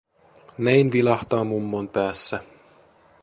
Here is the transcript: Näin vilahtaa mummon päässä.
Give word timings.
Näin 0.57 0.91
vilahtaa 0.91 1.43
mummon 1.43 1.89
päässä. 1.89 2.39